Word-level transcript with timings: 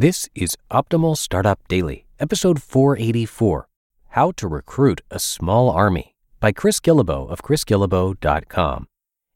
This 0.00 0.28
is 0.32 0.56
Optimal 0.70 1.16
Startup 1.16 1.58
Daily, 1.66 2.06
episode 2.20 2.62
484 2.62 3.66
How 4.10 4.30
to 4.30 4.46
Recruit 4.46 5.00
a 5.10 5.18
Small 5.18 5.70
Army 5.70 6.14
by 6.38 6.52
Chris 6.52 6.78
Guillebeau 6.78 7.28
of 7.28 7.42
chrisguillebeau.com. 7.42 8.86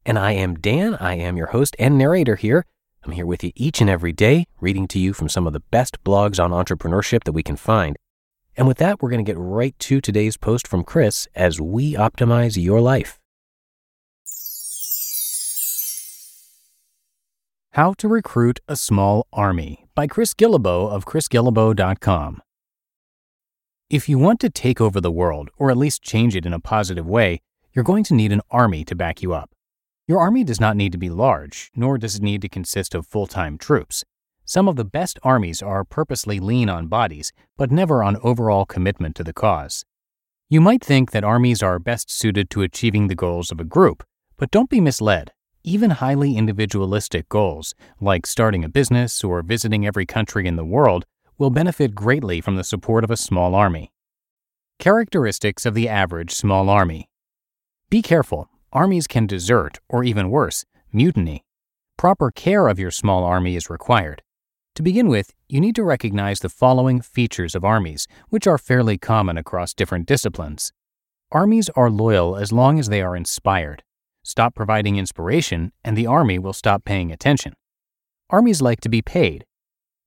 And 0.07 0.17
I 0.17 0.31
am 0.35 0.55
Dan. 0.55 0.95
I 0.95 1.17
am 1.17 1.37
your 1.37 1.49
host 1.49 1.75
and 1.81 1.99
narrator 1.99 2.37
here. 2.37 2.65
I'm 3.03 3.11
here 3.11 3.27
with 3.27 3.43
you 3.43 3.51
each 3.57 3.81
and 3.81 3.91
every 3.91 4.13
day, 4.13 4.47
reading 4.61 4.87
to 4.87 5.01
you 5.01 5.13
from 5.13 5.29
some 5.29 5.49
of 5.49 5.53
the 5.53 5.65
best 5.73 6.01
blogs 6.05 6.39
on 6.39 6.53
entrepreneurship 6.53 7.25
that 7.25 7.33
we 7.33 7.43
can 7.43 7.57
find. 7.57 7.97
And 8.57 8.69
with 8.69 8.79
that, 8.79 9.03
we're 9.03 9.11
going 9.11 9.25
to 9.25 9.29
get 9.29 9.41
right 9.41 9.77
to 9.81 10.01
today's 10.01 10.37
post 10.37 10.69
from 10.69 10.85
Chris 10.85 11.27
as 11.35 11.61
we 11.61 11.95
optimize 11.95 12.57
your 12.57 12.81
life. 12.81 13.19
How 17.73 17.95
to 17.95 18.07
Recruit 18.07 18.61
a 18.69 18.77
Small 18.77 19.27
Army 19.33 19.82
by 19.95 20.07
Chris 20.07 20.33
Guillebeau 20.33 20.91
of 20.91 21.05
chrisguillebeau.com. 21.05 22.41
If 23.91 24.09
you 24.09 24.19
want 24.19 24.41
to 24.41 24.49
take 24.49 24.81
over 24.81 25.03
the 25.03 25.11
world, 25.11 25.51
or 25.59 25.71
at 25.71 25.77
least 25.77 26.03
change 26.03 26.35
it 26.35 26.47
in 26.47 26.55
a 26.55 26.61
positive 26.61 27.07
way, 27.07 27.43
you're 27.75 27.85
going 27.85 28.05
to 28.05 28.15
need 28.15 28.33
an 28.33 28.41
army 28.51 28.85
to 28.87 28.95
back 28.95 29.21
you 29.21 29.35
up. 29.35 29.51
Your 30.09 30.19
army 30.19 30.45
does 30.45 30.59
not 30.59 30.77
need 30.77 30.93
to 30.93 30.99
be 30.99 31.11
large, 31.11 31.71
nor 31.77 31.99
does 31.99 32.17
it 32.17 32.23
need 32.23 32.41
to 32.41 32.49
consist 32.49 32.95
of 32.95 33.07
full 33.07 33.27
time 33.27 33.59
troops. 33.59 34.03
Some 34.47 34.67
of 34.67 34.77
the 34.77 34.85
best 34.85 35.19
armies 35.23 35.63
are 35.63 35.85
purposely 35.85 36.41
lean 36.41 36.71
on 36.71 36.89
bodies, 36.89 37.33
but 37.59 37.71
never 37.71 38.03
on 38.03 38.17
overall 38.23 38.65
commitment 38.65 39.15
to 39.17 39.25
the 39.25 39.35
cause. 39.35 39.85
You 40.49 40.63
might 40.63 40.83
think 40.83 41.11
that 41.11 41.23
armies 41.23 41.63
are 41.63 41.79
best 41.79 42.11
suited 42.11 42.49
to 42.51 42.63
achieving 42.63 43.09
the 43.09 43.15
goals 43.15 43.53
of 43.53 43.61
a 43.61 43.65
group, 43.65 44.05
but 44.39 44.51
don't 44.51 44.71
be 44.71 44.81
misled. 44.81 45.33
Even 45.65 45.91
highly 45.91 46.37
individualistic 46.37 47.29
goals, 47.29 47.77
like 48.01 48.27
starting 48.27 48.65
a 48.65 48.69
business 48.69 49.23
or 49.23 49.43
visiting 49.43 49.87
every 49.87 50.05
country 50.05 50.49
in 50.49 50.57
the 50.57 50.65
world, 50.65 51.05
will 51.39 51.51
benefit 51.51 51.95
greatly 51.95 52.41
from 52.41 52.57
the 52.57 52.65
support 52.65 53.05
of 53.05 53.13
a 53.13 53.17
small 53.17 53.55
army. 53.55 53.93
Characteristics 54.81 55.65
of 55.65 55.75
the 55.75 55.89
average 55.89 56.33
small 56.33 56.69
army 56.69 57.09
Be 57.91 58.03
careful, 58.03 58.49
armies 58.73 59.07
can 59.07 59.29
desert, 59.29 59.79
or 59.89 60.03
even 60.03 60.31
worse, 60.31 60.65
mutiny. 60.93 61.45
Proper 61.97 62.33
care 62.33 62.67
of 62.67 62.81
your 62.81 62.91
small 62.91 63.23
army 63.23 63.55
is 63.55 63.71
required. 63.71 64.23
To 64.75 64.83
begin 64.83 65.07
with, 65.07 65.33
you 65.49 65.61
need 65.61 65.77
to 65.77 65.85
recognize 65.85 66.41
the 66.41 66.49
following 66.49 67.01
features 67.01 67.55
of 67.55 67.65
armies, 67.65 68.09
which 68.31 68.49
are 68.49 68.59
fairly 68.59 68.99
common 68.99 69.39
across 69.39 69.75
different 69.75 70.07
disciplines. 70.07 70.73
Armies 71.31 71.71
are 71.77 71.89
loyal 71.89 72.35
as 72.35 72.51
long 72.51 72.81
as 72.81 72.89
they 72.89 73.01
are 73.01 73.15
inspired. 73.15 73.85
Stop 74.25 74.55
providing 74.55 74.97
inspiration, 74.97 75.73
and 75.85 75.97
the 75.97 76.07
army 76.07 76.39
will 76.39 76.53
stop 76.53 76.85
paying 76.85 77.11
attention. 77.11 77.55
Armies 78.31 78.63
like 78.63 78.81
to 78.81 78.89
be 78.89 79.03
paid. 79.03 79.45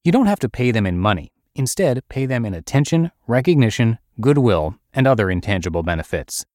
You 0.04 0.12
don't 0.12 0.26
have 0.28 0.40
to 0.40 0.50
pay 0.50 0.72
them 0.72 0.86
in 0.86 0.98
money. 0.98 1.34
Instead, 1.54 2.08
pay 2.10 2.26
them 2.26 2.46
in 2.46 2.54
attention, 2.54 3.12
recognition, 3.28 3.98
goodwill, 4.22 4.76
and 4.94 5.06
other 5.06 5.30
intangible 5.30 5.84
benefits. 5.84 6.46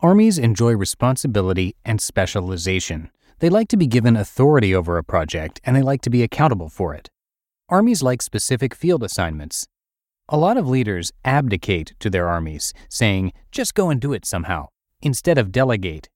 Armies 0.00 0.38
enjoy 0.38 0.72
responsibility 0.72 1.76
and 1.84 2.00
specialization. 2.00 3.10
They 3.40 3.50
like 3.50 3.68
to 3.68 3.76
be 3.76 3.86
given 3.86 4.16
authority 4.16 4.74
over 4.74 4.96
a 4.96 5.04
project 5.04 5.60
and 5.64 5.76
they 5.76 5.82
like 5.82 6.00
to 6.02 6.10
be 6.10 6.22
accountable 6.22 6.68
for 6.68 6.94
it. 6.94 7.10
Armies 7.68 8.02
like 8.02 8.22
specific 8.22 8.74
field 8.74 9.02
assignments. 9.02 9.66
A 10.28 10.36
lot 10.36 10.56
of 10.56 10.68
leaders 10.68 11.12
abdicate 11.24 11.94
to 12.00 12.08
their 12.08 12.28
armies, 12.28 12.72
saying, 12.88 13.32
just 13.50 13.74
go 13.74 13.90
and 13.90 14.00
do 14.00 14.12
it 14.12 14.24
somehow, 14.24 14.68
instead 15.02 15.38
of 15.38 15.52
delegate 15.52 16.08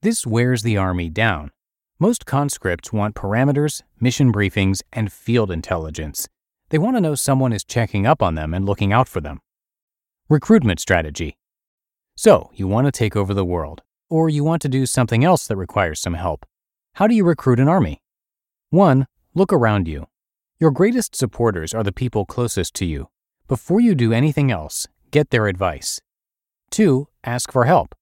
this 0.00 0.24
wears 0.24 0.62
the 0.62 0.76
Army 0.76 1.08
down. 1.08 1.50
Most 1.98 2.24
conscripts 2.24 2.92
want 2.92 3.16
parameters, 3.16 3.82
mission 3.98 4.32
briefings, 4.32 4.80
and 4.92 5.12
field 5.12 5.50
intelligence. 5.50 6.28
They 6.68 6.78
want 6.78 6.96
to 6.96 7.00
know 7.00 7.16
someone 7.16 7.52
is 7.52 7.64
checking 7.64 8.06
up 8.06 8.22
on 8.22 8.36
them 8.36 8.54
and 8.54 8.64
looking 8.64 8.92
out 8.92 9.08
for 9.08 9.20
them. 9.20 9.40
Recruitment 10.28 10.78
strategy. 10.78 11.36
So, 12.16 12.50
you 12.54 12.68
want 12.68 12.86
to 12.86 12.92
take 12.92 13.16
over 13.16 13.34
the 13.34 13.44
world, 13.44 13.82
or 14.08 14.28
you 14.28 14.44
want 14.44 14.62
to 14.62 14.68
do 14.68 14.86
something 14.86 15.24
else 15.24 15.48
that 15.48 15.56
requires 15.56 16.00
some 16.00 16.14
help. 16.14 16.46
How 16.94 17.08
do 17.08 17.14
you 17.16 17.24
recruit 17.24 17.58
an 17.58 17.68
army? 17.68 18.00
1. 18.70 19.06
Look 19.34 19.52
around 19.52 19.88
you. 19.88 20.06
Your 20.60 20.70
greatest 20.70 21.16
supporters 21.16 21.74
are 21.74 21.82
the 21.82 21.92
people 21.92 22.24
closest 22.24 22.74
to 22.74 22.84
you. 22.84 23.08
Before 23.48 23.80
you 23.80 23.96
do 23.96 24.12
anything 24.12 24.52
else, 24.52 24.86
get 25.10 25.30
their 25.30 25.48
advice. 25.48 26.00
2. 26.70 27.08
Ask 27.24 27.50
for 27.50 27.64
help. 27.64 27.94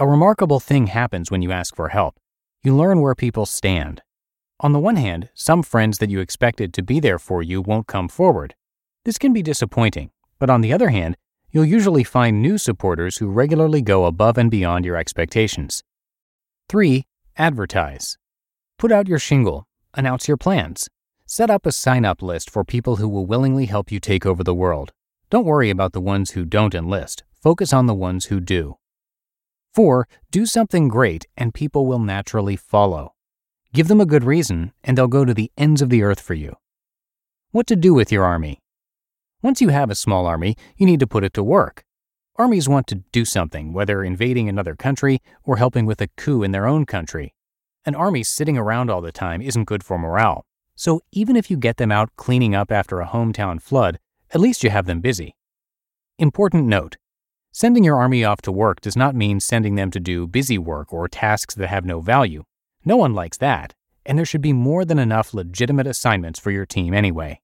A 0.00 0.08
remarkable 0.08 0.60
thing 0.60 0.86
happens 0.86 1.30
when 1.30 1.42
you 1.42 1.52
ask 1.52 1.76
for 1.76 1.90
help. 1.90 2.18
You 2.62 2.74
learn 2.74 3.02
where 3.02 3.14
people 3.14 3.44
stand. 3.44 4.00
On 4.60 4.72
the 4.72 4.78
one 4.78 4.96
hand, 4.96 5.28
some 5.34 5.62
friends 5.62 5.98
that 5.98 6.08
you 6.08 6.20
expected 6.20 6.72
to 6.72 6.82
be 6.82 7.00
there 7.00 7.18
for 7.18 7.42
you 7.42 7.60
won't 7.60 7.86
come 7.86 8.08
forward. 8.08 8.54
This 9.04 9.18
can 9.18 9.34
be 9.34 9.42
disappointing, 9.42 10.10
but 10.38 10.48
on 10.48 10.62
the 10.62 10.72
other 10.72 10.88
hand, 10.88 11.18
you'll 11.50 11.66
usually 11.66 12.02
find 12.02 12.40
new 12.40 12.56
supporters 12.56 13.18
who 13.18 13.28
regularly 13.28 13.82
go 13.82 14.06
above 14.06 14.38
and 14.38 14.50
beyond 14.50 14.86
your 14.86 14.96
expectations. 14.96 15.84
3. 16.70 17.04
Advertise. 17.36 18.16
Put 18.78 18.90
out 18.90 19.06
your 19.06 19.18
shingle. 19.18 19.66
Announce 19.92 20.26
your 20.26 20.38
plans. 20.38 20.88
Set 21.26 21.50
up 21.50 21.66
a 21.66 21.72
sign 21.72 22.06
up 22.06 22.22
list 22.22 22.48
for 22.48 22.64
people 22.64 22.96
who 22.96 23.06
will 23.06 23.26
willingly 23.26 23.66
help 23.66 23.92
you 23.92 24.00
take 24.00 24.24
over 24.24 24.42
the 24.42 24.54
world. 24.54 24.92
Don't 25.28 25.44
worry 25.44 25.68
about 25.68 25.92
the 25.92 26.00
ones 26.00 26.30
who 26.30 26.46
don't 26.46 26.74
enlist, 26.74 27.22
focus 27.42 27.74
on 27.74 27.84
the 27.84 27.94
ones 27.94 28.24
who 28.24 28.40
do. 28.40 28.76
4. 29.74 30.08
Do 30.30 30.46
something 30.46 30.88
great 30.88 31.26
and 31.36 31.54
people 31.54 31.86
will 31.86 31.98
naturally 31.98 32.56
follow. 32.56 33.14
Give 33.72 33.88
them 33.88 34.00
a 34.00 34.06
good 34.06 34.24
reason 34.24 34.72
and 34.82 34.98
they'll 34.98 35.06
go 35.06 35.24
to 35.24 35.34
the 35.34 35.52
ends 35.56 35.80
of 35.80 35.90
the 35.90 36.02
earth 36.02 36.20
for 36.20 36.34
you. 36.34 36.56
What 37.52 37.66
to 37.68 37.76
do 37.76 37.94
with 37.94 38.10
your 38.10 38.24
army? 38.24 38.60
Once 39.42 39.60
you 39.60 39.68
have 39.68 39.90
a 39.90 39.94
small 39.94 40.26
army, 40.26 40.56
you 40.76 40.86
need 40.86 41.00
to 41.00 41.06
put 41.06 41.24
it 41.24 41.32
to 41.34 41.42
work. 41.42 41.84
Armies 42.36 42.68
want 42.68 42.86
to 42.88 43.02
do 43.12 43.24
something, 43.24 43.72
whether 43.72 44.02
invading 44.02 44.48
another 44.48 44.74
country 44.74 45.20
or 45.44 45.56
helping 45.56 45.86
with 45.86 46.00
a 46.00 46.08
coup 46.16 46.42
in 46.42 46.52
their 46.52 46.66
own 46.66 46.84
country. 46.84 47.34
An 47.84 47.94
army 47.94 48.22
sitting 48.22 48.58
around 48.58 48.90
all 48.90 49.00
the 49.00 49.12
time 49.12 49.40
isn't 49.40 49.64
good 49.64 49.84
for 49.84 49.98
morale. 49.98 50.44
So 50.74 51.00
even 51.12 51.36
if 51.36 51.50
you 51.50 51.56
get 51.56 51.76
them 51.76 51.92
out 51.92 52.10
cleaning 52.16 52.54
up 52.54 52.72
after 52.72 53.00
a 53.00 53.06
hometown 53.06 53.60
flood, 53.60 53.98
at 54.32 54.40
least 54.40 54.64
you 54.64 54.70
have 54.70 54.86
them 54.86 55.00
busy. 55.00 55.34
Important 56.18 56.66
note 56.66 56.96
Sending 57.52 57.82
your 57.82 57.96
army 57.96 58.22
off 58.22 58.40
to 58.42 58.52
work 58.52 58.80
does 58.80 58.96
not 58.96 59.16
mean 59.16 59.40
sending 59.40 59.74
them 59.74 59.90
to 59.90 59.98
do 59.98 60.28
busy 60.28 60.56
work 60.56 60.92
or 60.92 61.08
tasks 61.08 61.54
that 61.56 61.66
have 61.66 61.84
no 61.84 62.00
value. 62.00 62.44
No 62.84 62.96
one 62.96 63.12
likes 63.12 63.36
that, 63.38 63.74
and 64.06 64.16
there 64.16 64.24
should 64.24 64.40
be 64.40 64.52
more 64.52 64.84
than 64.84 65.00
enough 65.00 65.34
legitimate 65.34 65.88
assignments 65.88 66.38
for 66.38 66.52
your 66.52 66.64
team 66.64 66.94
anyway. 66.94 67.40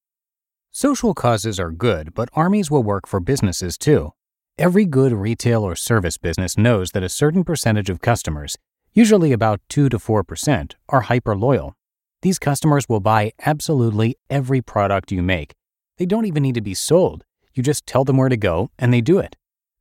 Social 0.70 1.12
causes 1.12 1.58
are 1.58 1.72
good, 1.72 2.14
but 2.14 2.28
armies 2.34 2.70
will 2.70 2.84
work 2.84 3.08
for 3.08 3.18
businesses 3.18 3.76
too. 3.76 4.12
Every 4.56 4.84
good 4.84 5.12
retail 5.12 5.64
or 5.64 5.74
service 5.74 6.18
business 6.18 6.56
knows 6.56 6.92
that 6.92 7.02
a 7.02 7.08
certain 7.08 7.42
percentage 7.42 7.90
of 7.90 8.00
customers, 8.00 8.56
usually 8.94 9.32
about 9.32 9.60
2 9.68 9.88
to 9.88 9.98
4%, 9.98 10.74
are 10.88 11.00
hyper 11.00 11.36
loyal. 11.36 11.74
These 12.22 12.38
customers 12.38 12.88
will 12.88 13.00
buy 13.00 13.32
absolutely 13.44 14.16
every 14.30 14.62
product 14.62 15.10
you 15.10 15.22
make. 15.22 15.52
They 15.98 16.06
don't 16.06 16.26
even 16.26 16.44
need 16.44 16.54
to 16.54 16.60
be 16.60 16.74
sold. 16.74 17.24
You 17.54 17.62
just 17.64 17.86
tell 17.86 18.04
them 18.04 18.18
where 18.18 18.28
to 18.28 18.36
go 18.36 18.70
and 18.78 18.94
they 18.94 19.00
do 19.00 19.18
it. 19.18 19.34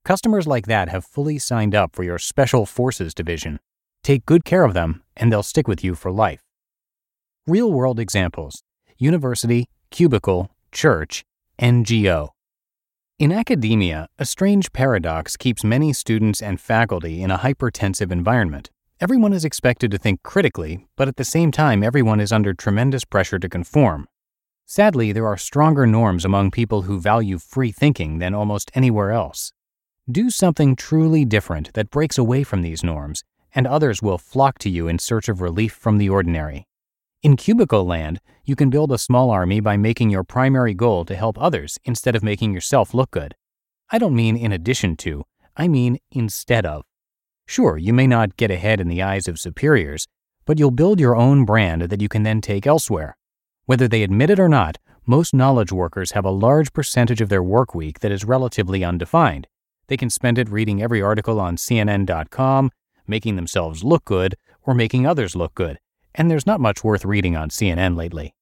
Customers 0.05 0.45
like 0.45 0.67
that 0.67 0.87
have 0.89 1.03
fully 1.03 1.39
signed 1.39 1.73
up 1.73 1.95
for 1.95 2.03
your 2.03 2.19
Special 2.19 2.67
Forces 2.67 3.15
division. 3.15 3.59
Take 4.03 4.23
good 4.27 4.45
care 4.45 4.63
of 4.63 4.75
them, 4.75 5.01
and 5.17 5.31
they'll 5.31 5.41
stick 5.41 5.67
with 5.67 5.83
you 5.83 5.95
for 5.95 6.11
life. 6.11 6.43
Real 7.47 7.73
world 7.73 7.99
examples 7.99 8.61
University, 8.99 9.65
Cubicle, 9.89 10.51
Church, 10.71 11.25
NGO. 11.59 12.29
In 13.17 13.31
academia, 13.31 14.07
a 14.19 14.25
strange 14.25 14.71
paradox 14.71 15.35
keeps 15.35 15.63
many 15.63 15.91
students 15.91 16.39
and 16.39 16.61
faculty 16.61 17.23
in 17.23 17.31
a 17.31 17.39
hypertensive 17.39 18.11
environment. 18.11 18.69
Everyone 19.01 19.33
is 19.33 19.43
expected 19.43 19.89
to 19.89 19.97
think 19.97 20.21
critically, 20.21 20.85
but 20.95 21.07
at 21.07 21.15
the 21.15 21.25
same 21.25 21.51
time, 21.51 21.81
everyone 21.81 22.19
is 22.19 22.31
under 22.31 22.53
tremendous 22.53 23.05
pressure 23.05 23.39
to 23.39 23.49
conform. 23.49 24.07
Sadly, 24.67 25.11
there 25.11 25.25
are 25.25 25.35
stronger 25.35 25.87
norms 25.87 26.23
among 26.23 26.51
people 26.51 26.83
who 26.83 26.99
value 26.99 27.39
free 27.39 27.71
thinking 27.71 28.19
than 28.19 28.35
almost 28.35 28.69
anywhere 28.75 29.11
else. 29.11 29.51
Do 30.11 30.29
something 30.29 30.75
truly 30.75 31.25
different 31.25 31.73
that 31.73 31.89
breaks 31.89 32.19
away 32.19 32.43
from 32.43 32.61
these 32.61 32.83
norms, 32.83 33.23
and 33.55 33.65
others 33.65 34.03
will 34.03 34.19
flock 34.19 34.59
to 34.59 34.69
you 34.69 34.87
in 34.87 34.99
search 34.99 35.27
of 35.27 35.41
relief 35.41 35.73
from 35.73 35.97
the 35.97 36.09
ordinary. 36.09 36.67
In 37.23 37.35
cubicle 37.35 37.83
land, 37.83 38.21
you 38.43 38.55
can 38.55 38.69
build 38.69 38.91
a 38.91 38.99
small 38.99 39.31
army 39.31 39.59
by 39.59 39.77
making 39.77 40.11
your 40.11 40.23
primary 40.23 40.75
goal 40.75 41.05
to 41.05 41.15
help 41.15 41.41
others 41.41 41.79
instead 41.85 42.15
of 42.15 42.21
making 42.21 42.53
yourself 42.53 42.93
look 42.93 43.09
good. 43.09 43.33
I 43.89 43.97
don't 43.97 44.15
mean 44.15 44.37
in 44.37 44.51
addition 44.51 44.95
to, 44.97 45.25
I 45.57 45.67
mean 45.67 45.97
instead 46.11 46.67
of. 46.67 46.83
Sure, 47.47 47.75
you 47.75 47.91
may 47.91 48.05
not 48.05 48.37
get 48.37 48.51
ahead 48.51 48.79
in 48.79 48.89
the 48.89 49.01
eyes 49.01 49.27
of 49.27 49.39
superiors, 49.39 50.07
but 50.45 50.59
you'll 50.59 50.69
build 50.69 50.99
your 50.99 51.15
own 51.15 51.45
brand 51.45 51.81
that 51.81 52.01
you 52.01 52.09
can 52.09 52.21
then 52.21 52.41
take 52.41 52.67
elsewhere. 52.67 53.17
Whether 53.65 53.87
they 53.87 54.03
admit 54.03 54.29
it 54.29 54.39
or 54.39 54.49
not, 54.49 54.77
most 55.07 55.33
knowledge 55.33 55.71
workers 55.71 56.11
have 56.11 56.25
a 56.25 56.29
large 56.29 56.73
percentage 56.73 57.21
of 57.21 57.29
their 57.29 57.41
work 57.41 57.73
week 57.73 58.01
that 58.01 58.11
is 58.11 58.23
relatively 58.23 58.83
undefined, 58.83 59.47
they 59.87 59.97
can 59.97 60.09
spend 60.09 60.37
it 60.37 60.49
reading 60.49 60.81
every 60.81 61.01
article 61.01 61.39
on 61.39 61.57
CNN.com, 61.57 62.71
making 63.07 63.35
themselves 63.35 63.83
look 63.83 64.05
good, 64.05 64.35
or 64.63 64.73
making 64.73 65.05
others 65.05 65.35
look 65.35 65.53
good, 65.55 65.79
and 66.13 66.29
there's 66.29 66.45
not 66.45 66.59
much 66.59 66.83
worth 66.83 67.05
reading 67.05 67.35
on 67.35 67.49
CNN 67.49 67.95
lately. 67.95 68.33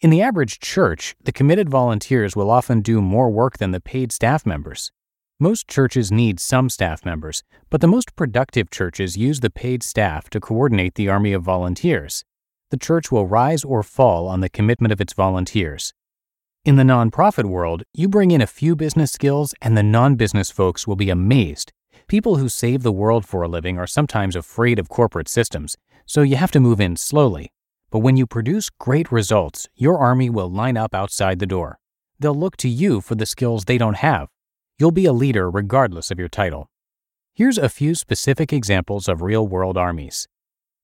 In 0.00 0.10
the 0.10 0.22
average 0.22 0.60
church, 0.60 1.14
the 1.22 1.32
committed 1.32 1.68
volunteers 1.68 2.34
will 2.34 2.50
often 2.50 2.80
do 2.80 3.02
more 3.02 3.30
work 3.30 3.58
than 3.58 3.72
the 3.72 3.80
paid 3.80 4.12
staff 4.12 4.46
members. 4.46 4.90
Most 5.38 5.68
churches 5.68 6.10
need 6.10 6.40
some 6.40 6.70
staff 6.70 7.04
members, 7.04 7.42
but 7.68 7.80
the 7.80 7.86
most 7.86 8.16
productive 8.16 8.70
churches 8.70 9.16
use 9.16 9.40
the 9.40 9.50
paid 9.50 9.82
staff 9.82 10.30
to 10.30 10.40
coordinate 10.40 10.94
the 10.94 11.08
army 11.08 11.32
of 11.32 11.42
volunteers. 11.42 12.24
The 12.70 12.76
church 12.76 13.10
will 13.10 13.26
rise 13.26 13.64
or 13.64 13.82
fall 13.82 14.28
on 14.28 14.40
the 14.40 14.48
commitment 14.48 14.92
of 14.92 15.00
its 15.00 15.12
volunteers. 15.12 15.92
In 16.64 16.76
the 16.76 16.82
nonprofit 16.82 17.46
world, 17.46 17.84
you 17.94 18.08
bring 18.08 18.30
in 18.30 18.42
a 18.42 18.46
few 18.46 18.76
business 18.76 19.10
skills 19.10 19.54
and 19.62 19.76
the 19.76 19.82
non 19.82 20.16
business 20.16 20.50
folks 20.50 20.86
will 20.86 20.96
be 20.96 21.10
amazed. 21.10 21.72
People 22.06 22.36
who 22.36 22.48
save 22.48 22.82
the 22.82 22.92
world 22.92 23.24
for 23.24 23.42
a 23.42 23.48
living 23.48 23.78
are 23.78 23.86
sometimes 23.86 24.36
afraid 24.36 24.78
of 24.78 24.88
corporate 24.88 25.28
systems, 25.28 25.76
so 26.04 26.22
you 26.22 26.36
have 26.36 26.50
to 26.50 26.60
move 26.60 26.80
in 26.80 26.96
slowly. 26.96 27.50
But 27.90 28.00
when 28.00 28.16
you 28.16 28.26
produce 28.26 28.68
great 28.68 29.10
results, 29.10 29.68
your 29.74 29.98
army 29.98 30.28
will 30.28 30.50
line 30.50 30.76
up 30.76 30.94
outside 30.94 31.38
the 31.38 31.46
door. 31.46 31.78
They'll 32.18 32.34
look 32.34 32.56
to 32.58 32.68
you 32.68 33.00
for 33.00 33.14
the 33.14 33.26
skills 33.26 33.64
they 33.64 33.78
don't 33.78 33.96
have 33.96 34.28
You'll 34.80 34.92
be 34.92 35.04
a 35.04 35.12
leader 35.12 35.50
regardless 35.50 36.10
of 36.10 36.18
your 36.18 36.30
title. 36.30 36.70
Here's 37.34 37.58
a 37.58 37.68
few 37.68 37.94
specific 37.94 38.50
examples 38.50 39.08
of 39.08 39.20
real 39.20 39.46
world 39.46 39.76
armies 39.76 40.26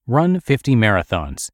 Run 0.06 0.38
50 0.38 0.76
marathons. 0.76 1.49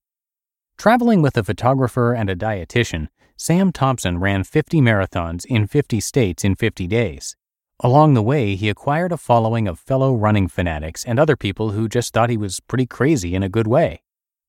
Traveling 0.77 1.23
with 1.23 1.37
a 1.37 1.45
photographer 1.45 2.13
and 2.13 2.29
a 2.29 2.35
dietitian, 2.35 3.07
Sam 3.37 3.73
Thompson 3.73 4.19
ran 4.19 4.45
50 4.45 4.81
marathons 4.81 5.45
in 5.47 5.67
50 5.67 6.01
states 6.01 6.45
in 6.45 6.55
50 6.55 6.87
days. 6.87 7.37
Along 7.81 8.15
the 8.15 8.23
way, 8.23 8.55
he 8.55 8.69
acquired 8.69 9.11
a 9.11 9.17
following 9.17 9.67
of 9.67 9.81
fellow 9.81 10.15
running 10.15 10.47
fanatics 10.47 11.05
and 11.05 11.19
other 11.19 11.37
people 11.37 11.71
who 11.71 11.89
just 11.89 12.13
thought 12.13 12.31
he 12.31 12.37
was 12.37 12.61
pretty 12.61 12.87
crazy 12.87 13.35
in 13.35 13.43
a 13.43 13.49
good 13.49 13.67
way. 13.67 14.03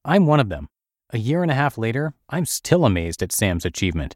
I'm 0.05 0.27
one 0.27 0.39
of 0.39 0.49
them. 0.49 0.69
A 1.11 1.17
year 1.17 1.41
and 1.41 1.51
a 1.51 1.55
half 1.55 1.77
later, 1.77 2.13
I'm 2.29 2.45
still 2.45 2.85
amazed 2.85 3.23
at 3.23 3.31
Sam's 3.31 3.65
achievement. 3.65 4.15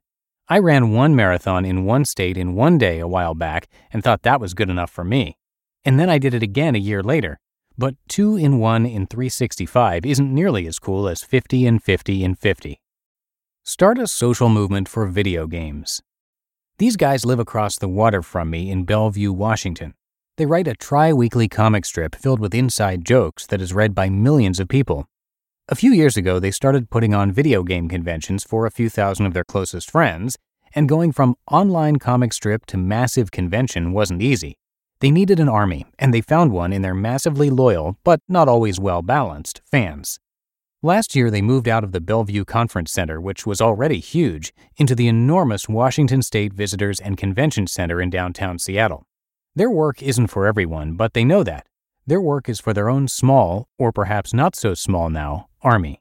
I 0.50 0.60
ran 0.60 0.94
one 0.94 1.16
marathon 1.16 1.66
in 1.66 1.86
one 1.86 2.06
state 2.06 2.38
in 2.38 2.56
one 2.56 2.78
day 2.78 3.00
a 3.00 3.08
while 3.08 3.34
back 3.34 3.68
and 3.92 4.04
thought 4.04 4.22
that 4.22 4.40
was 4.40 4.54
good 4.54 4.70
enough 4.70 4.92
for 4.92 5.04
me. 5.04 5.38
And 5.84 6.00
then 6.00 6.10
I 6.10 6.20
did 6.20 6.34
it 6.34 6.44
again 6.44 6.75
a 6.75 6.80
year 6.80 7.02
later. 7.02 7.40
But 7.78 7.96
2 8.10 8.38
in 8.38 8.60
1 8.60 8.86
in 8.86 9.08
365 9.08 10.06
isn't 10.06 10.34
nearly 10.34 10.66
as 10.68 10.80
cool 10.80 11.08
as 11.08 11.22
50 11.24 11.66
in 11.68 11.80
50 11.80 12.24
in 12.24 12.36
50. 12.36 12.81
Start 13.69 14.00
a 14.00 14.08
social 14.08 14.48
movement 14.48 14.88
for 14.88 15.06
video 15.08 15.46
games. 15.46 16.02
These 16.78 16.96
guys 16.96 17.25
live 17.25 17.38
across 17.38 17.78
the 17.78 17.90
water 17.90 18.22
from 18.22 18.50
me 18.50 18.72
in 18.72 18.86
Bellevue, 18.86 19.34
Washington. 19.34 19.94
They 20.38 20.46
write 20.46 20.69
a 20.69 20.74
tri 20.74 21.12
weekly 21.12 21.50
comic 21.50 21.84
strip 21.84 22.16
filled 22.16 22.40
with 22.40 22.56
inside 22.56 23.04
jokes 23.04 23.46
that 23.48 23.60
is 23.60 23.74
read 23.74 23.94
by 23.94 24.10
millions 24.10 24.62
of 24.62 24.69
people. 24.69 25.10
A 25.68 25.75
few 25.75 25.92
years 25.92 26.16
ago, 26.16 26.40
they 26.40 26.50
started 26.50 26.90
putting 26.90 27.14
on 27.14 27.34
video 27.34 27.62
game 27.62 27.90
conventions 27.90 28.46
for 28.46 28.66
a 28.66 28.72
few 28.72 28.90
thousand 28.90 29.25
of 29.25 29.34
their 29.34 29.44
closest 29.44 29.92
friends, 29.92 30.38
and 30.74 30.88
going 30.88 31.12
from 31.12 31.36
online 31.52 31.98
comic 31.98 32.31
strip 32.31 32.66
to 32.68 32.78
massive 32.78 33.31
convention 33.31 33.92
wasn't 33.92 34.22
easy. 34.22 34.56
They 35.02 35.12
needed 35.12 35.42
an 35.42 35.50
army, 35.50 35.86
and 36.00 36.13
they 36.13 36.22
found 36.22 36.54
one 36.54 36.72
in 36.72 36.84
their 36.84 36.96
massively 36.96 37.50
loyal, 37.50 37.98
but 38.06 38.22
not 38.30 38.48
always 38.48 38.80
well 38.80 39.02
balanced, 39.02 39.60
fans. 39.70 40.22
Last 40.83 41.15
year, 41.15 41.31
they 41.31 41.41
moved 41.41 41.68
out 41.68 41.83
of 41.83 41.91
the 41.91 42.00
Bellevue 42.00 42.45
Conference 42.45 42.91
Center, 42.91 43.19
which 43.19 43.47
was 43.47 43.59
already 43.59 44.00
huge, 44.00 44.53
into 44.77 44.94
the 44.94 45.07
enormous 45.07 45.68
Washington 45.68 46.21
State 46.21 46.53
Visitors 46.53 47.00
and 47.00 47.18
Convention 47.18 47.65
Center 47.65 48.00
in 48.00 48.12
downtown 48.12 48.59
Seattle. 48.59 49.07
Their 49.56 49.71
work 49.71 50.03
isn't 50.03 50.27
for 50.27 50.45
everyone, 50.45 50.94
but 50.94 51.15
they 51.15 51.25
know 51.25 51.44
that. 51.44 51.65
Their 52.06 52.21
work 52.21 52.47
is 52.47 52.59
for 52.59 52.74
their 52.74 52.89
own 52.89 53.07
small, 53.07 53.68
or 53.79 53.91
perhaps 53.91 54.35
not 54.35 54.56
so 54.56 54.75
small 54.75 55.09
now, 55.09 55.47
army. 55.63 56.00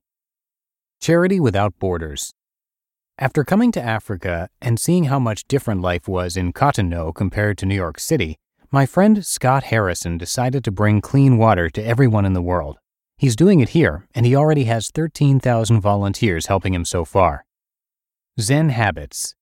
Charity 1.00 1.40
Without 1.40 1.78
Borders. 1.78 2.34
After 3.18 3.44
coming 3.44 3.72
to 3.72 3.82
Africa 3.82 4.50
and 4.60 4.78
seeing 4.78 5.04
how 5.04 5.18
much 5.18 5.48
different 5.48 5.80
life 5.80 6.06
was 6.06 6.36
in 6.36 6.52
Cotonou 6.52 7.14
compared 7.14 7.56
to 7.58 7.66
New 7.66 7.74
York 7.74 7.98
City, 7.98 8.36
my 8.70 8.84
friend 8.84 9.24
Scott 9.24 9.64
Harrison 9.64 10.18
decided 10.18 10.62
to 10.64 10.70
bring 10.70 11.00
clean 11.00 11.38
water 11.38 11.70
to 11.70 11.82
everyone 11.82 12.26
in 12.26 12.34
the 12.34 12.42
world. 12.42 12.76
He's 13.18 13.36
doing 13.36 13.60
it 13.60 13.70
here, 13.70 14.06
and 14.14 14.26
he 14.26 14.36
already 14.36 14.64
has 14.64 14.90
13,000 14.90 15.80
volunteers 15.80 16.46
helping 16.46 16.74
him 16.74 16.84
so 16.84 17.04
far. 17.04 17.44
Zen 18.38 18.68
Habits 18.68 19.34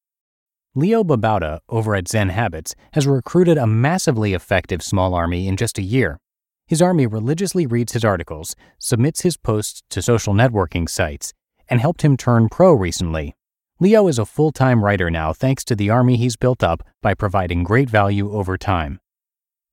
Leo 0.75 1.05
Babauta 1.05 1.61
over 1.69 1.95
at 1.95 2.09
Zen 2.09 2.31
Habits 2.31 2.75
has 2.93 3.07
recruited 3.07 3.59
a 3.59 3.67
massively 3.67 4.35
effective 4.35 4.83
small 4.83 5.15
army 5.15 5.49
in 5.49 5.57
just 5.57 5.79
a 5.79 5.83
year 5.83 6.19
his 6.67 6.81
army 6.81 7.07
religiously 7.07 7.67
reads 7.67 7.93
his 7.93 8.05
articles, 8.05 8.57
submits 8.79 9.21
his 9.21 9.37
posts 9.37 9.83
to 9.91 10.01
social 10.01 10.33
networking 10.33 10.89
sites, 10.89 11.33
and 11.69 11.81
helped 11.81 12.03
him 12.03 12.17
turn 12.17 12.49
pro 12.49 12.73
recently. 12.73 13.35
Leo 13.81 14.09
is 14.09 14.19
a 14.19 14.25
full 14.25 14.51
time 14.51 14.83
writer 14.83 15.11
now 15.11 15.33
thanks 15.33 15.65
to 15.65 15.77
the 15.77 15.91
army 15.91 16.17
he's 16.17 16.37
built 16.37 16.63
up 16.63 16.83
by 17.03 17.13
providing 17.13 17.65
great 17.65 17.91
value 17.91 18.33
over 18.33 18.57
time. 18.57 18.99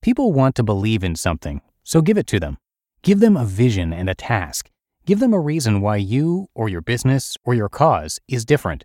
People 0.01 0.33
want 0.33 0.55
to 0.55 0.63
believe 0.63 1.03
in 1.03 1.15
something, 1.15 1.61
so 1.83 2.01
give 2.01 2.17
it 2.17 2.27
to 2.27 2.39
them. 2.39 2.57
Give 3.03 3.19
them 3.19 3.35
a 3.35 3.45
vision 3.45 3.91
and 3.93 4.07
a 4.09 4.13
task. 4.13 4.69
Give 5.07 5.19
them 5.19 5.33
a 5.33 5.39
reason 5.39 5.81
why 5.81 5.95
you, 5.95 6.49
or 6.53 6.69
your 6.69 6.81
business, 6.81 7.35
or 7.43 7.55
your 7.55 7.69
cause 7.69 8.19
is 8.27 8.45
different. 8.45 8.83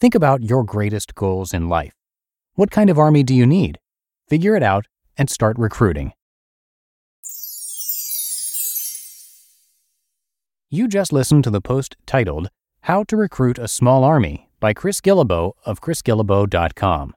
Think 0.00 0.14
about 0.14 0.42
your 0.42 0.64
greatest 0.64 1.14
goals 1.14 1.54
in 1.54 1.68
life. 1.68 1.94
What 2.56 2.70
kind 2.70 2.90
of 2.90 2.98
army 2.98 3.22
do 3.22 3.34
you 3.34 3.46
need? 3.46 3.78
Figure 4.28 4.54
it 4.54 4.62
out 4.62 4.86
and 5.16 5.30
start 5.30 5.58
recruiting. 5.58 6.12
You 10.68 10.86
just 10.86 11.10
listened 11.10 11.44
to 11.44 11.50
the 11.50 11.62
post 11.62 11.96
titled 12.04 12.50
How 12.82 13.02
to 13.04 13.16
Recruit 13.16 13.58
a 13.58 13.66
Small 13.66 14.04
Army 14.04 14.50
by 14.60 14.74
Chris 14.74 15.00
Guillebeau 15.00 15.52
of 15.64 15.80
chrisguillebeau.com. 15.80 17.14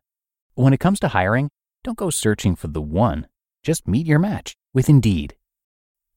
When 0.55 0.71
it 0.71 0.79
comes 0.79 1.01
to 1.01 1.09
hiring, 1.09 1.49
don't 1.83 1.97
go 1.97 2.09
searching 2.09 2.55
for 2.55 2.67
the 2.67 2.81
one. 2.81 3.27
Just 3.63 3.85
meet 3.85 4.07
your 4.07 4.19
match 4.19 4.55
with 4.73 4.87
Indeed. 4.87 5.35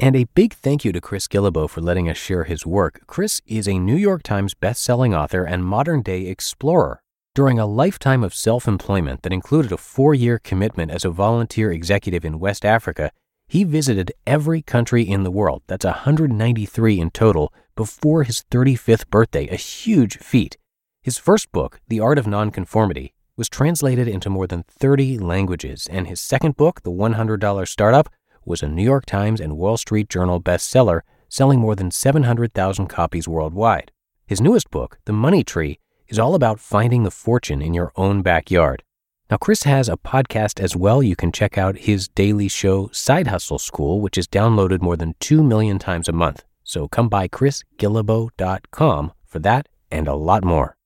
And 0.00 0.14
a 0.14 0.28
big 0.32 0.54
thank 0.54 0.84
you 0.84 0.92
to 0.92 1.00
Chris 1.00 1.26
Guillebeau 1.26 1.68
for 1.68 1.80
letting 1.80 2.08
us 2.08 2.16
share 2.16 2.44
his 2.44 2.64
work. 2.64 3.00
Chris 3.08 3.40
is 3.46 3.66
a 3.66 3.80
New 3.80 3.96
York 3.96 4.22
Times 4.22 4.54
best-selling 4.54 5.12
author 5.12 5.42
and 5.42 5.64
modern-day 5.64 6.26
explorer. 6.26 7.02
During 7.34 7.58
a 7.58 7.66
lifetime 7.66 8.22
of 8.22 8.32
self-employment 8.32 9.22
that 9.22 9.32
included 9.32 9.72
a 9.72 9.76
four-year 9.76 10.38
commitment 10.38 10.92
as 10.92 11.04
a 11.04 11.10
volunteer 11.10 11.72
executive 11.72 12.24
in 12.24 12.38
West 12.38 12.64
Africa, 12.64 13.10
he 13.48 13.64
visited 13.64 14.12
every 14.24 14.62
country 14.62 15.02
in 15.02 15.24
the 15.24 15.32
world, 15.32 15.62
that's 15.66 15.84
193 15.84 17.00
in 17.00 17.10
total, 17.10 17.52
before 17.74 18.22
his 18.22 18.44
35th 18.52 19.10
birthday, 19.10 19.48
a 19.48 19.56
huge 19.56 20.18
feat. 20.18 20.56
His 21.02 21.18
first 21.18 21.50
book, 21.50 21.80
The 21.88 21.98
Art 21.98 22.18
of 22.18 22.26
Nonconformity, 22.28 23.14
was 23.36 23.48
translated 23.48 24.06
into 24.06 24.30
more 24.30 24.46
than 24.46 24.62
30 24.68 25.18
languages, 25.18 25.88
and 25.90 26.06
his 26.06 26.20
second 26.20 26.56
book, 26.56 26.82
The 26.82 26.92
$100 26.92 27.66
Startup, 27.66 28.08
was 28.48 28.62
a 28.62 28.68
New 28.68 28.82
York 28.82 29.04
Times 29.04 29.40
and 29.40 29.58
Wall 29.58 29.76
Street 29.76 30.08
Journal 30.08 30.40
bestseller, 30.40 31.02
selling 31.28 31.60
more 31.60 31.76
than 31.76 31.90
700,000 31.90 32.86
copies 32.86 33.28
worldwide. 33.28 33.92
His 34.26 34.40
newest 34.40 34.70
book, 34.70 34.98
The 35.04 35.12
Money 35.12 35.44
Tree, 35.44 35.78
is 36.08 36.18
all 36.18 36.34
about 36.34 36.58
finding 36.58 37.04
the 37.04 37.10
fortune 37.10 37.60
in 37.60 37.74
your 37.74 37.92
own 37.94 38.22
backyard. 38.22 38.82
Now, 39.30 39.36
Chris 39.36 39.64
has 39.64 39.90
a 39.90 39.98
podcast 39.98 40.58
as 40.58 40.74
well. 40.74 41.02
You 41.02 41.14
can 41.14 41.32
check 41.32 41.58
out 41.58 41.76
his 41.80 42.08
daily 42.08 42.48
show, 42.48 42.88
Side 42.92 43.26
Hustle 43.26 43.58
School, 43.58 44.00
which 44.00 44.16
is 44.16 44.26
downloaded 44.26 44.80
more 44.80 44.96
than 44.96 45.14
2 45.20 45.42
million 45.42 45.78
times 45.78 46.08
a 46.08 46.12
month. 46.12 46.44
So 46.64 46.88
come 46.88 47.10
by 47.10 47.28
chrisguillebeau.com 47.28 49.12
for 49.26 49.38
that 49.40 49.68
and 49.90 50.08
a 50.08 50.14
lot 50.14 50.44
more. 50.44 50.76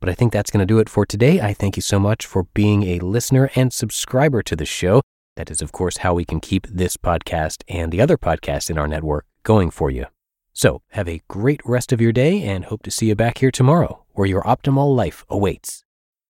But 0.00 0.10
I 0.10 0.14
think 0.14 0.32
that's 0.32 0.50
going 0.50 0.66
to 0.66 0.66
do 0.66 0.80
it 0.80 0.88
for 0.90 1.06
today. 1.06 1.40
I 1.40 1.54
thank 1.54 1.76
you 1.76 1.82
so 1.82 1.98
much 1.98 2.26
for 2.26 2.44
being 2.54 2.82
a 2.82 2.98
listener 2.98 3.50
and 3.54 3.72
subscriber 3.72 4.42
to 4.42 4.56
the 4.56 4.66
show. 4.66 5.00
That 5.42 5.50
is, 5.50 5.60
of 5.60 5.72
course, 5.72 5.96
how 5.96 6.14
we 6.14 6.24
can 6.24 6.38
keep 6.38 6.68
this 6.68 6.96
podcast 6.96 7.64
and 7.66 7.90
the 7.90 8.00
other 8.00 8.16
podcasts 8.16 8.70
in 8.70 8.78
our 8.78 8.86
network 8.86 9.26
going 9.42 9.72
for 9.72 9.90
you. 9.90 10.06
So, 10.52 10.82
have 10.90 11.08
a 11.08 11.20
great 11.26 11.60
rest 11.64 11.90
of 11.90 12.00
your 12.00 12.12
day 12.12 12.44
and 12.44 12.66
hope 12.66 12.84
to 12.84 12.92
see 12.92 13.06
you 13.06 13.16
back 13.16 13.38
here 13.38 13.50
tomorrow 13.50 14.04
where 14.12 14.28
your 14.28 14.42
optimal 14.42 14.94
life 14.94 15.24
awaits. 15.28 15.82